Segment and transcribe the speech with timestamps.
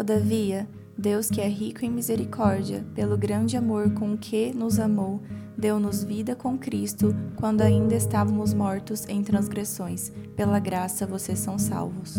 [0.00, 5.20] Todavia, Deus, que é rico em misericórdia, pelo grande amor com que nos amou,
[5.58, 10.10] deu-nos vida com Cristo quando ainda estávamos mortos em transgressões.
[10.34, 12.14] Pela graça vocês são salvos.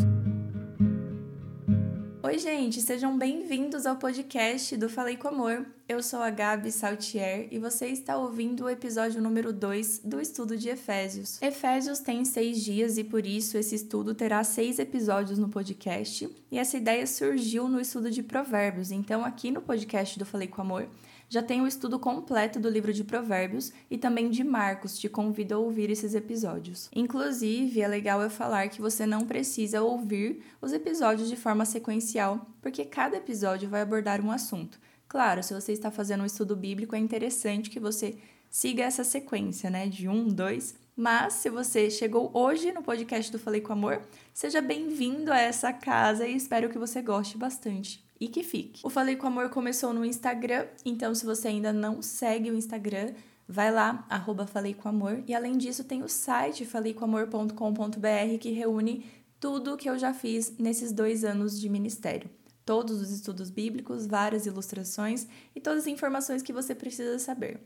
[2.21, 5.65] Oi, gente, sejam bem-vindos ao podcast do Falei com Amor.
[5.91, 10.55] Eu sou a Gabi Saltier e você está ouvindo o episódio número 2 do estudo
[10.55, 11.41] de Efésios.
[11.41, 16.29] Efésios tem seis dias e por isso esse estudo terá seis episódios no podcast.
[16.49, 18.89] E essa ideia surgiu no estudo de Provérbios.
[18.89, 20.87] Então, aqui no podcast do Falei com Amor,
[21.27, 25.55] já tem o estudo completo do livro de Provérbios e também de Marcos, te convido
[25.55, 26.89] a ouvir esses episódios.
[26.95, 32.47] Inclusive, é legal eu falar que você não precisa ouvir os episódios de forma sequencial,
[32.61, 34.79] porque cada episódio vai abordar um assunto.
[35.11, 38.15] Claro, se você está fazendo um estudo bíblico, é interessante que você
[38.49, 39.85] siga essa sequência, né?
[39.85, 40.73] De um, dois.
[40.95, 44.01] Mas se você chegou hoje no podcast do Falei com Amor,
[44.33, 48.79] seja bem-vindo a essa casa e espero que você goste bastante e que fique.
[48.85, 53.13] O Falei com Amor começou no Instagram, então se você ainda não segue o Instagram,
[53.45, 55.25] vai lá, arroba Falei com Amor.
[55.27, 59.05] E além disso, tem o site faleicomamor.com.br que reúne
[59.41, 62.29] tudo que eu já fiz nesses dois anos de ministério.
[62.65, 67.59] Todos os estudos bíblicos, várias ilustrações e todas as informações que você precisa saber.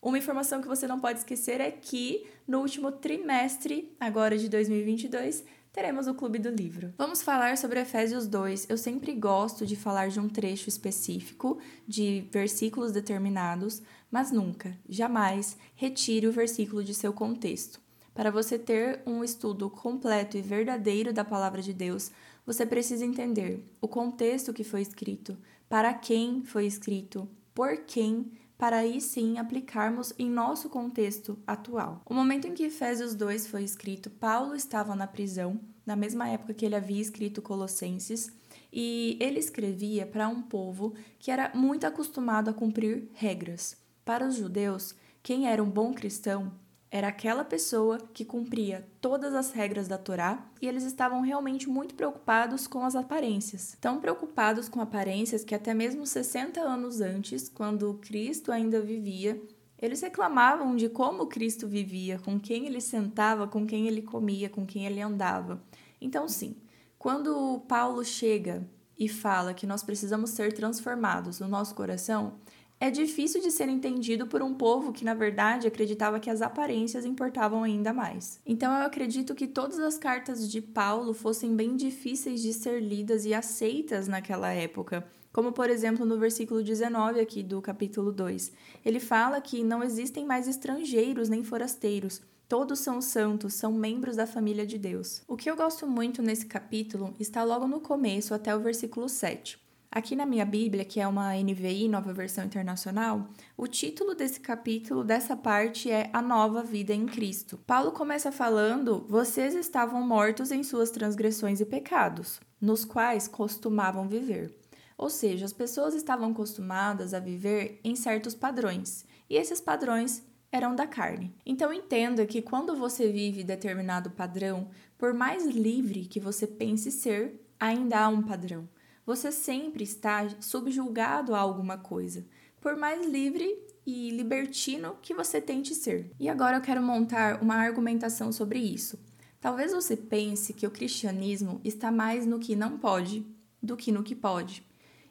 [0.00, 5.44] Uma informação que você não pode esquecer é que no último trimestre, agora de 2022,
[5.72, 6.92] teremos o Clube do Livro.
[6.98, 8.66] Vamos falar sobre Efésios 2.
[8.68, 11.58] Eu sempre gosto de falar de um trecho específico,
[11.88, 13.80] de versículos determinados,
[14.10, 17.81] mas nunca, jamais, retire o versículo de seu contexto.
[18.14, 22.10] Para você ter um estudo completo e verdadeiro da palavra de Deus,
[22.44, 25.38] você precisa entender o contexto que foi escrito,
[25.68, 32.02] para quem foi escrito, por quem para aí sim aplicarmos em nosso contexto atual.
[32.04, 36.54] O momento em que Efésios 2 foi escrito, Paulo estava na prisão, na mesma época
[36.54, 38.30] que ele havia escrito Colossenses,
[38.72, 43.76] e ele escrevia para um povo que era muito acostumado a cumprir regras.
[44.04, 46.52] Para os judeus, quem era um bom cristão
[46.92, 51.94] era aquela pessoa que cumpria todas as regras da Torá e eles estavam realmente muito
[51.94, 53.74] preocupados com as aparências.
[53.80, 59.42] Tão preocupados com aparências que até mesmo 60 anos antes, quando Cristo ainda vivia,
[59.78, 64.66] eles reclamavam de como Cristo vivia, com quem ele sentava, com quem ele comia, com
[64.66, 65.62] quem ele andava.
[65.98, 66.56] Então, sim,
[66.98, 72.34] quando Paulo chega e fala que nós precisamos ser transformados no nosso coração,
[72.82, 77.04] é difícil de ser entendido por um povo que, na verdade, acreditava que as aparências
[77.04, 78.40] importavam ainda mais.
[78.44, 83.24] Então, eu acredito que todas as cartas de Paulo fossem bem difíceis de ser lidas
[83.24, 85.06] e aceitas naquela época.
[85.32, 88.50] Como, por exemplo, no versículo 19 aqui do capítulo 2.
[88.84, 94.26] Ele fala que não existem mais estrangeiros nem forasteiros, Todos são santos, são membros da
[94.26, 95.22] família de Deus.
[95.26, 99.58] O que eu gosto muito nesse capítulo está logo no começo até o versículo 7.
[99.94, 105.04] Aqui na minha Bíblia, que é uma NVI, nova versão internacional, o título desse capítulo,
[105.04, 107.58] dessa parte, é A Nova Vida em Cristo.
[107.66, 114.58] Paulo começa falando: Vocês estavam mortos em suas transgressões e pecados, nos quais costumavam viver.
[114.96, 120.74] Ou seja, as pessoas estavam acostumadas a viver em certos padrões, e esses padrões eram
[120.74, 121.34] da carne.
[121.44, 127.46] Então entenda que quando você vive determinado padrão, por mais livre que você pense ser,
[127.60, 128.66] ainda há um padrão
[129.04, 132.24] você sempre está subjulgado a alguma coisa,
[132.60, 136.10] por mais livre e libertino que você tente ser.
[136.18, 138.98] E agora eu quero montar uma argumentação sobre isso.
[139.40, 143.26] Talvez você pense que o cristianismo está mais no que não pode
[143.60, 144.64] do que no que pode.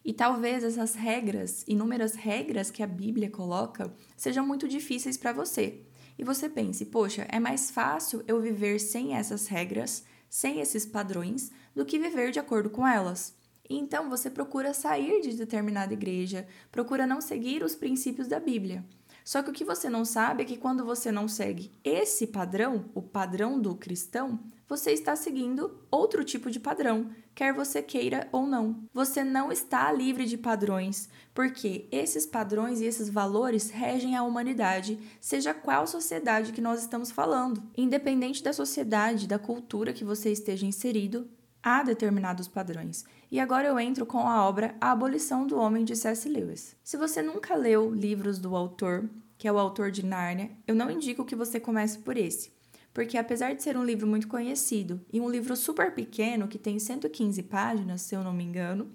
[0.03, 5.81] E talvez essas regras, inúmeras regras que a Bíblia coloca, sejam muito difíceis para você.
[6.17, 11.51] E você pense, poxa, é mais fácil eu viver sem essas regras, sem esses padrões,
[11.75, 13.35] do que viver de acordo com elas.
[13.77, 18.83] Então você procura sair de determinada igreja, procura não seguir os princípios da Bíblia.
[19.23, 22.85] Só que o que você não sabe é que quando você não segue esse padrão,
[22.93, 28.47] o padrão do cristão, você está seguindo outro tipo de padrão, quer você queira ou
[28.47, 28.83] não.
[28.93, 34.97] Você não está livre de padrões, porque esses padrões e esses valores regem a humanidade,
[35.19, 37.61] seja qual sociedade que nós estamos falando.
[37.77, 41.29] Independente da sociedade, da cultura que você esteja inserido,
[41.61, 43.03] há determinados padrões.
[43.31, 46.27] E agora eu entro com a obra A Abolição do Homem de C.S.
[46.27, 46.75] Lewis.
[46.83, 50.91] Se você nunca leu livros do autor, que é o autor de Nárnia, eu não
[50.91, 52.51] indico que você comece por esse.
[52.93, 56.77] Porque apesar de ser um livro muito conhecido e um livro super pequeno, que tem
[56.77, 58.91] 115 páginas, se eu não me engano,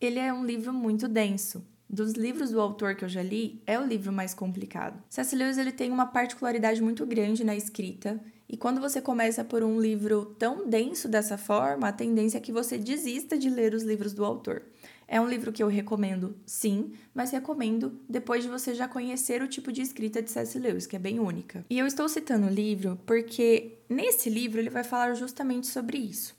[0.00, 1.64] ele é um livro muito denso.
[1.88, 5.00] Dos livros do autor que eu já li, é o livro mais complicado.
[5.08, 5.36] C.S.
[5.36, 9.80] Lewis ele tem uma particularidade muito grande na escrita E quando você começa por um
[9.80, 14.12] livro tão denso dessa forma, a tendência é que você desista de ler os livros
[14.12, 14.62] do autor.
[15.08, 19.48] É um livro que eu recomendo, sim, mas recomendo depois de você já conhecer o
[19.48, 20.58] tipo de escrita de C.S.
[20.58, 21.64] Lewis, que é bem única.
[21.70, 26.34] E eu estou citando o livro porque nesse livro ele vai falar justamente sobre isso.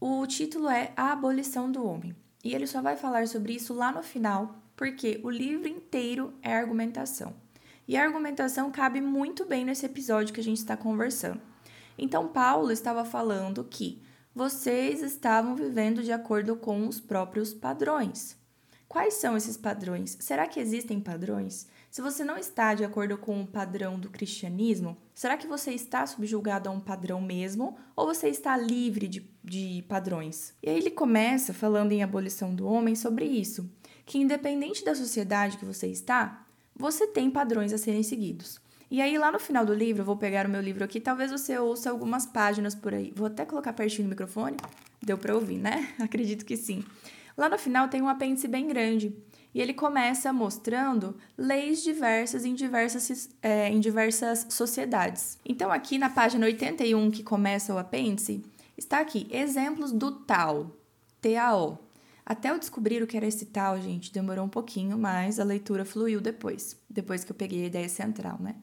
[0.00, 2.14] O título é A Abolição do Homem.
[2.44, 6.52] E ele só vai falar sobre isso lá no final, porque o livro inteiro é
[6.52, 7.32] argumentação.
[7.92, 11.42] E a argumentação cabe muito bem nesse episódio que a gente está conversando.
[11.98, 14.00] Então, Paulo estava falando que
[14.34, 18.34] vocês estavam vivendo de acordo com os próprios padrões.
[18.88, 20.16] Quais são esses padrões?
[20.20, 21.66] Será que existem padrões?
[21.90, 26.06] Se você não está de acordo com o padrão do cristianismo, será que você está
[26.06, 30.54] subjugado a um padrão mesmo ou você está livre de, de padrões?
[30.62, 33.70] E aí ele começa falando em abolição do homem sobre isso,
[34.06, 36.46] que independente da sociedade que você está,
[36.82, 38.60] você tem padrões a serem seguidos.
[38.90, 41.56] E aí, lá no final do livro, vou pegar o meu livro aqui, talvez você
[41.56, 43.12] ouça algumas páginas por aí.
[43.14, 44.56] Vou até colocar pertinho do microfone.
[45.00, 45.94] Deu para ouvir, né?
[46.02, 46.84] Acredito que sim.
[47.38, 49.16] Lá no final tem um apêndice bem grande.
[49.54, 55.38] E ele começa mostrando leis diversas em diversas, é, em diversas sociedades.
[55.46, 58.44] Então, aqui na página 81, que começa o apêndice,
[58.76, 60.76] está aqui exemplos do tal,
[61.20, 61.78] TAO.
[62.32, 65.84] Até eu descobrir o que era esse tal, gente, demorou um pouquinho, mas a leitura
[65.84, 68.54] fluiu depois, depois que eu peguei a ideia central, né?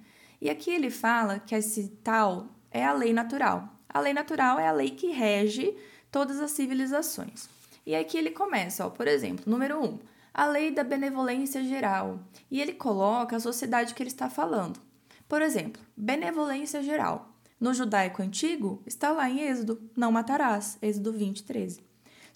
[0.42, 3.70] E aqui ele fala que esse tal é a lei natural.
[3.88, 5.78] A lei natural é a lei que rege
[6.10, 7.48] todas as civilizações.
[7.86, 10.00] E aqui ele começa, ó, por exemplo, número 1, um,
[10.34, 12.22] a lei da benevolência geral.
[12.50, 14.80] E ele coloca a sociedade que ele está falando.
[15.28, 17.36] Por exemplo, benevolência geral.
[17.60, 21.89] No judaico antigo, está lá em Êxodo, não matarás, Êxodo 20, 13.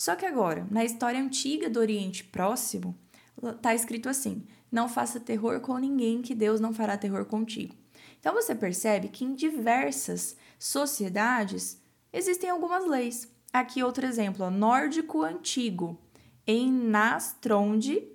[0.03, 2.93] Só que agora, na história antiga do Oriente Próximo,
[3.41, 7.73] está escrito assim: não faça terror com ninguém, que Deus não fará terror contigo.
[8.19, 13.31] Então você percebe que em diversas sociedades existem algumas leis.
[13.53, 15.97] Aqui outro exemplo, ó, nórdico antigo.
[16.45, 18.05] Em Nastronde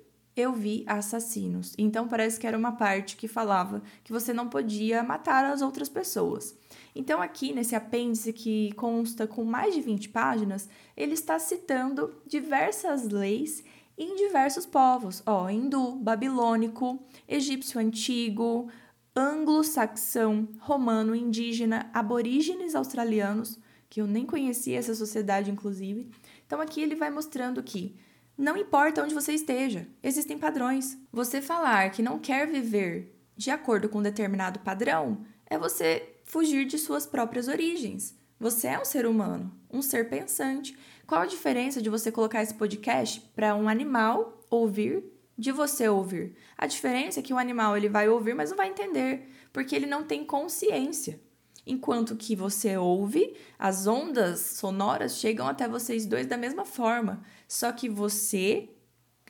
[0.41, 1.75] eu vi assassinos.
[1.77, 5.89] Então parece que era uma parte que falava que você não podia matar as outras
[5.89, 6.57] pessoas.
[6.95, 13.09] Então aqui nesse apêndice que consta com mais de 20 páginas, ele está citando diversas
[13.09, 13.65] leis
[13.97, 18.69] em diversos povos, ó, hindu, babilônico, egípcio antigo,
[19.15, 23.59] anglo-saxão, romano, indígena, aborígenes australianos,
[23.91, 26.09] que eu nem conhecia essa sociedade, inclusive.
[26.47, 27.97] Então aqui ele vai mostrando que
[28.39, 30.97] não importa onde você esteja, existem padrões.
[31.13, 36.65] Você falar que não quer viver de acordo com um determinado padrão é você fugir
[36.65, 38.17] de suas próprias origens.
[38.39, 40.79] Você é um ser humano, um ser pensante.
[41.07, 45.05] Qual a diferença de você colocar esse podcast para um animal ouvir
[45.39, 46.35] de você ouvir.
[46.57, 49.87] A diferença é que o animal ele vai ouvir, mas não vai entender, porque ele
[49.87, 51.21] não tem consciência.
[51.69, 57.71] Enquanto que você ouve, as ondas sonoras chegam até vocês dois da mesma forma, só
[57.71, 58.71] que você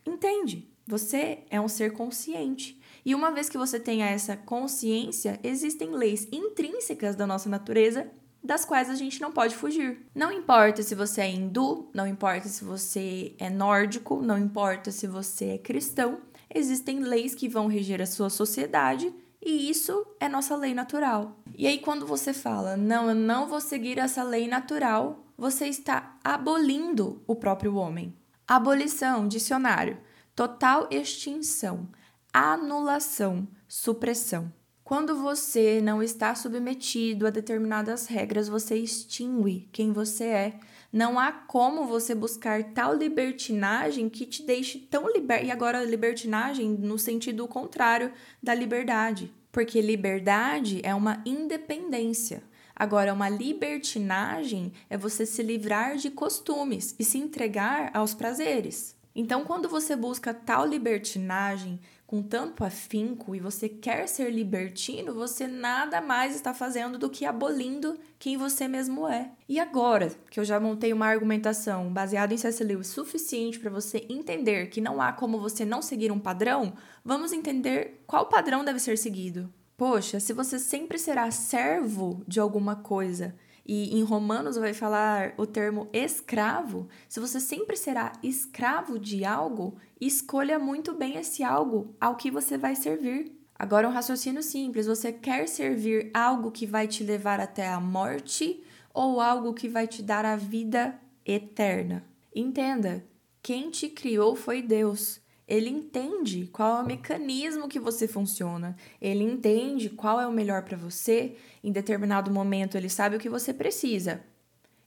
[0.07, 0.73] entende.
[0.87, 2.81] Você é um ser consciente.
[3.05, 8.11] E uma vez que você tenha essa consciência, existem leis intrínsecas da nossa natureza
[8.43, 10.07] das quais a gente não pode fugir.
[10.15, 15.07] Não importa se você é hindu, não importa se você é nórdico, não importa se
[15.07, 16.21] você é cristão,
[16.55, 19.13] existem leis que vão reger a sua sociedade
[19.49, 21.41] e isso é nossa lei natural.
[21.57, 26.19] E aí, quando você fala, não, eu não vou seguir essa lei natural, você está
[26.23, 28.15] abolindo o próprio homem.
[28.47, 29.97] Abolição, dicionário,
[30.37, 31.89] total extinção,
[32.31, 34.53] anulação, supressão.
[34.85, 40.61] Quando você não está submetido a determinadas regras, você extingue quem você é.
[40.93, 45.45] Não há como você buscar tal libertinagem que te deixe tão liber...
[45.45, 48.13] E agora, libertinagem no sentido contrário
[48.43, 49.33] da liberdade.
[49.51, 52.43] Porque liberdade é uma independência.
[52.75, 58.97] Agora, uma libertinagem é você se livrar de costumes e se entregar aos prazeres.
[59.15, 65.47] Então, quando você busca tal libertinagem, com tanto afinco e você quer ser libertino, você
[65.47, 69.31] nada mais está fazendo do que abolindo quem você mesmo é.
[69.47, 72.65] E agora que eu já montei uma argumentação baseada em C.S.
[72.65, 76.73] Lewis suficiente para você entender que não há como você não seguir um padrão,
[77.05, 79.53] vamos entender qual padrão deve ser seguido.
[79.77, 83.35] Poxa, se você sempre será servo de alguma coisa
[83.69, 89.77] e em Romanos vai falar o termo escravo, se você sempre será escravo de algo,
[90.01, 93.31] escolha muito bem esse algo ao que você vai servir.
[93.55, 98.63] Agora, um raciocínio simples: você quer servir algo que vai te levar até a morte
[98.95, 102.03] ou algo que vai te dar a vida eterna?
[102.35, 103.05] Entenda:
[103.43, 105.21] quem te criou foi Deus.
[105.49, 108.77] Ele entende qual é o mecanismo que você funciona.
[109.01, 111.37] Ele entende qual é o melhor para você.
[111.65, 114.23] Em determinado momento, ele sabe o que você precisa.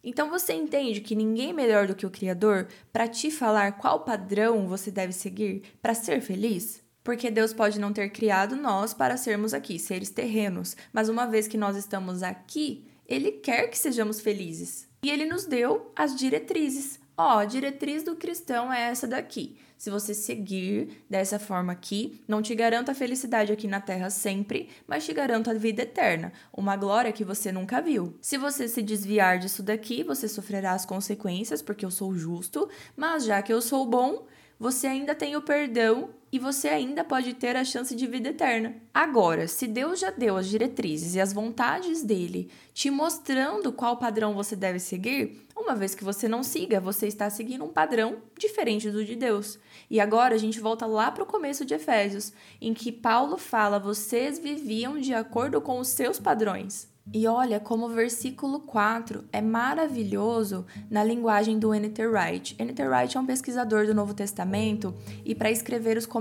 [0.04, 4.02] Então você entende que ninguém é melhor do que o Criador para te falar qual
[4.02, 6.84] padrão você deve seguir para ser feliz?
[7.04, 11.48] Porque Deus pode não ter criado nós para sermos aqui, seres terrenos, mas uma vez
[11.48, 14.88] que nós estamos aqui, Ele quer que sejamos felizes.
[15.04, 17.00] E Ele nos deu as diretrizes.
[17.18, 19.58] Ó, a diretriz do cristão é essa daqui.
[19.82, 24.70] Se você seguir dessa forma aqui, não te garanto a felicidade aqui na terra sempre,
[24.86, 28.16] mas te garanto a vida eterna, uma glória que você nunca viu.
[28.22, 33.26] Se você se desviar disso daqui, você sofrerá as consequências, porque eu sou justo, mas
[33.26, 34.28] já que eu sou bom,
[34.60, 38.76] você ainda tem o perdão e você ainda pode ter a chance de vida eterna.
[38.94, 44.34] Agora, se Deus já deu as diretrizes e as vontades dele, te mostrando qual padrão
[44.34, 48.90] você deve seguir, uma vez que você não siga, você está seguindo um padrão diferente
[48.90, 49.60] do de Deus.
[49.90, 53.78] E agora a gente volta lá para o começo de Efésios, em que Paulo fala:
[53.78, 56.92] vocês viviam de acordo com os seus padrões.
[57.14, 62.08] E olha como o versículo 4 é maravilhoso na linguagem do N.T.
[62.08, 62.56] Wright.
[62.58, 62.88] N.T.
[62.88, 64.94] Wright é um pesquisador do Novo Testamento
[65.26, 66.21] e para escrever os comentários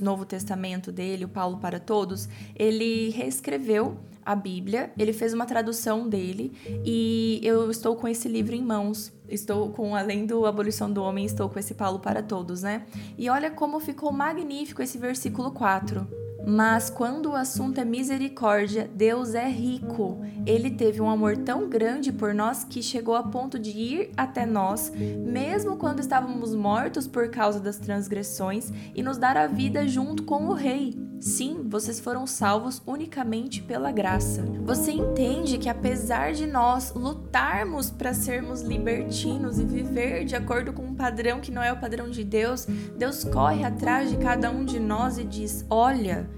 [0.00, 6.08] Novo Testamento dele, o Paulo para Todos, ele reescreveu a Bíblia, ele fez uma tradução
[6.08, 6.52] dele
[6.84, 9.12] e eu estou com esse livro em mãos.
[9.28, 12.86] Estou com, além do Abolição do Homem, estou com esse Paulo para Todos, né?
[13.18, 16.25] E olha como ficou magnífico esse versículo 4.
[16.46, 20.24] Mas quando o assunto é misericórdia, Deus é rico.
[20.46, 24.46] Ele teve um amor tão grande por nós que chegou a ponto de ir até
[24.46, 30.22] nós, mesmo quando estávamos mortos por causa das transgressões, e nos dar a vida junto
[30.22, 30.96] com o Rei.
[31.20, 34.42] Sim, vocês foram salvos unicamente pela graça.
[34.64, 40.82] Você entende que apesar de nós lutarmos para sermos libertinos e viver de acordo com
[40.82, 44.64] um padrão que não é o padrão de Deus, Deus corre atrás de cada um
[44.64, 46.28] de nós e diz: Olha,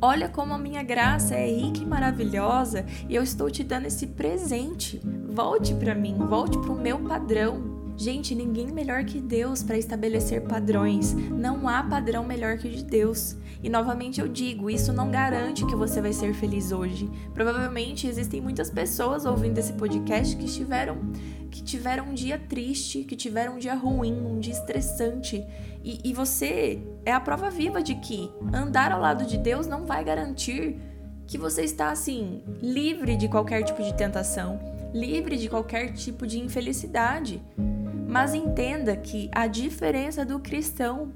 [0.00, 4.06] Olha como a minha graça é rica e maravilhosa e eu estou te dando esse
[4.06, 5.00] presente.
[5.28, 7.65] Volte para mim, volte para o meu padrão.
[7.96, 11.14] Gente, ninguém melhor que Deus para estabelecer padrões.
[11.14, 13.36] Não há padrão melhor que o de Deus.
[13.62, 17.10] E novamente eu digo, isso não garante que você vai ser feliz hoje.
[17.32, 20.98] Provavelmente existem muitas pessoas ouvindo esse podcast que estiveram
[21.50, 25.42] que tiveram um dia triste, que tiveram um dia ruim, um dia estressante.
[25.82, 29.86] E, e você é a prova viva de que andar ao lado de Deus não
[29.86, 30.76] vai garantir
[31.26, 34.60] que você está assim livre de qualquer tipo de tentação,
[34.92, 37.42] livre de qualquer tipo de infelicidade.
[38.06, 41.12] Mas entenda que a diferença do cristão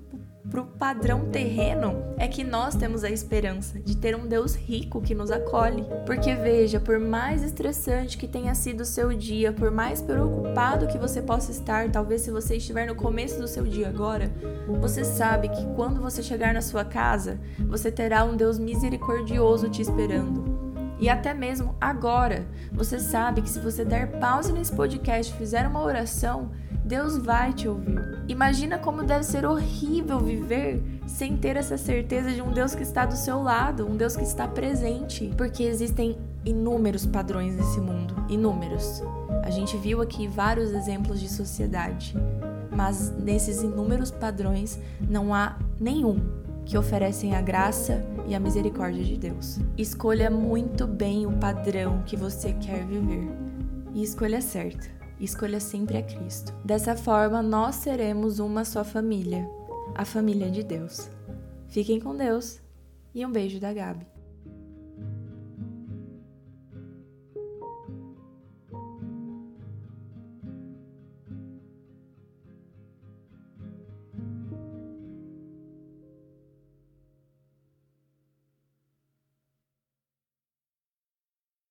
[0.51, 5.01] para o padrão terreno é que nós temos a esperança de ter um Deus rico
[5.01, 5.85] que nos acolhe.
[6.05, 10.99] Porque veja, por mais estressante que tenha sido o seu dia, por mais preocupado que
[10.99, 14.33] você possa estar, talvez se você estiver no começo do seu dia agora,
[14.81, 19.83] você sabe que quando você chegar na sua casa, você terá um Deus misericordioso te
[19.83, 20.59] esperando.
[20.99, 25.67] E até mesmo agora, você sabe que se você der pause nesse podcast e fizer
[25.67, 26.51] uma oração,
[26.91, 28.01] Deus vai te ouvir.
[28.27, 33.07] Imagina como deve ser horrível viver sem ter essa certeza de um Deus que está
[33.07, 39.05] do seu lado, um Deus que está presente, porque existem inúmeros padrões nesse mundo, inúmeros.
[39.45, 42.13] A gente viu aqui vários exemplos de sociedade,
[42.73, 44.77] mas nesses inúmeros padrões
[45.09, 46.19] não há nenhum
[46.65, 49.61] que oferecem a graça e a misericórdia de Deus.
[49.79, 53.31] Escolha muito bem o padrão que você quer viver
[53.95, 56.53] e escolha certa escolha sempre a Cristo.
[56.65, 59.49] Dessa forma, nós seremos uma só família,
[59.95, 61.09] a família de Deus.
[61.69, 62.61] Fiquem com Deus
[63.15, 64.10] e um beijo da Gabi.